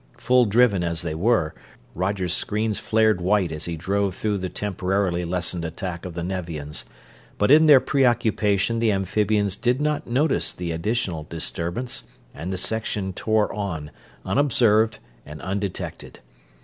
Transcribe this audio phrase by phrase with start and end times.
[0.17, 1.53] Full driven as they were,
[1.93, 6.85] Roger's screens flared white as he drove through the temporarily lessened attack of the Nevians;
[7.37, 13.13] but in their preoccupation the amphibians did not notice the additional disturbance and the section
[13.13, 13.91] tore on,
[14.25, 16.19] unobserved and undetected.